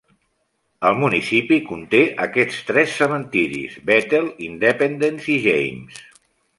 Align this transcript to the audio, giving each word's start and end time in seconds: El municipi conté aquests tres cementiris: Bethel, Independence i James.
El 0.89 0.95
municipi 1.01 1.59
conté 1.67 2.01
aquests 2.27 2.59
tres 2.71 2.97
cementiris: 3.03 3.79
Bethel, 3.93 4.29
Independence 4.51 5.35
i 5.39 5.41
James. 5.49 6.07